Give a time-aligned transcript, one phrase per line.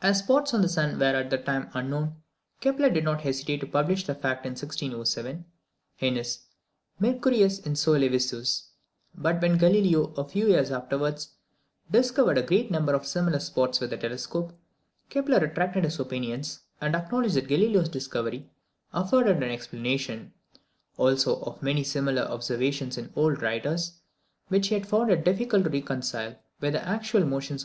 [0.00, 2.22] As spots on the sun were at that time unknown,
[2.60, 5.44] Kepler did not hesitate to publish the fact in 1607,
[5.98, 6.38] in his
[7.00, 8.68] Mercurius in Sole visus;
[9.16, 11.30] but when Galileo, a few years afterwards,
[11.90, 14.56] discovered a great number of similar spots with the telescope,
[15.10, 18.48] Kepler retracted his opinions, and acknowledged that Galileo's discovery
[18.92, 20.32] afforded an explanation,
[20.96, 23.98] also, of many similar observations in old writers,
[24.46, 27.64] which he had found it difficult to reconcile with the actual motions of Mercury.